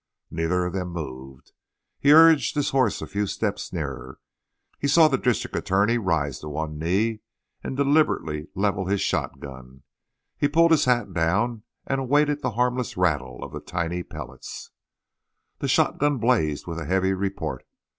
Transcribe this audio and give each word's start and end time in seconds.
Neither 0.31 0.65
of 0.65 0.73
them 0.73 0.87
moved. 0.87 1.51
He 1.99 2.11
urged 2.11 2.55
his 2.55 2.71
horse 2.71 3.03
a 3.03 3.05
few 3.05 3.27
steps 3.27 3.71
nearer. 3.71 4.17
He 4.79 4.87
saw 4.87 5.07
the 5.07 5.15
district 5.19 5.55
attorney 5.55 5.99
rise 5.99 6.39
to 6.39 6.49
one 6.49 6.79
knee 6.79 7.19
and 7.63 7.77
deliberately 7.77 8.47
level 8.55 8.87
his 8.87 8.99
shotgun. 9.01 9.83
He 10.35 10.47
pulled 10.47 10.71
his 10.71 10.85
hat 10.85 11.13
down 11.13 11.65
and 11.85 12.01
awaited 12.01 12.41
the 12.41 12.53
harmless 12.57 12.97
rattle 12.97 13.43
of 13.43 13.51
the 13.51 13.61
tiny 13.61 14.01
pellets. 14.01 14.71
The 15.59 15.67
shotgun 15.67 16.17
blazed 16.17 16.65
with 16.65 16.79
a 16.79 16.85
heavy 16.85 17.13
report. 17.13 17.63